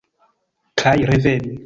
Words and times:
Kaj 0.83 0.95
reveni. 1.13 1.57